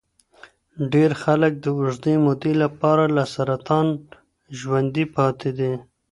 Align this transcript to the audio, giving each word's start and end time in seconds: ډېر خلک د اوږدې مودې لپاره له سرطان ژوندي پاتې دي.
ډېر 0.93 1.11
خلک 1.23 1.53
د 1.59 1.65
اوږدې 1.77 2.15
مودې 2.25 2.53
لپاره 2.63 3.03
له 3.15 3.23
سرطان 3.35 3.87
ژوندي 4.59 5.05
پاتې 5.15 5.49
دي. 5.57 5.73